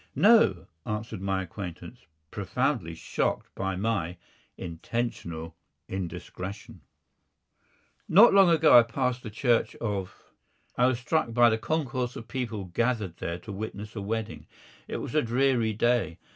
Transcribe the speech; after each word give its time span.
"No," 0.15 0.65
answered 0.83 1.21
my 1.21 1.43
acquaintance, 1.43 2.07
profoundly 2.31 2.95
shocked 2.95 3.53
by 3.53 3.75
my 3.75 4.17
intentional 4.57 5.55
indiscretion. 5.87 6.81
Not 8.09 8.33
long 8.33 8.49
ago 8.49 8.75
I 8.75 8.81
passed 8.81 9.21
the 9.21 9.29
Church 9.29 9.75
of. 9.75 10.15
I 10.75 10.87
was 10.87 10.97
struck 10.97 11.35
by 11.35 11.51
the 11.51 11.59
concourse 11.59 12.15
of 12.15 12.27
people 12.27 12.65
gathered 12.65 13.17
there 13.17 13.37
to 13.41 13.51
witness 13.51 13.95
a 13.95 14.01
wedding. 14.01 14.47
It 14.87 14.97
was 14.97 15.13
a 15.13 15.21
dreary 15.21 15.73
day. 15.73 16.17